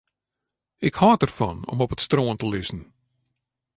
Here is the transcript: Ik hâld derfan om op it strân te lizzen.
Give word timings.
Ik 0.87 0.95
hâld 1.01 1.21
derfan 1.21 1.59
om 1.71 1.77
op 1.83 1.93
it 1.95 2.03
strân 2.05 2.37
te 2.37 2.45
lizzen. 2.53 2.81